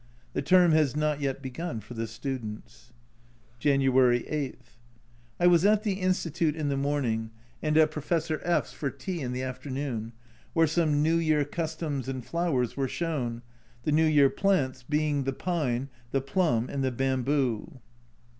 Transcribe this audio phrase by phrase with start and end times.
[0.33, 2.91] The term has not yet begun for the students.
[3.59, 4.57] January 8.
[5.39, 7.91] I was at the Institute in the morning, 88 A Journal from Japan and at
[7.91, 10.13] Professor F 's for tea in the afternoon,
[10.53, 13.43] where some New Year customs and flowers were shown,
[13.83, 17.79] the New Year plants being the pine, the plum, and the bamboo.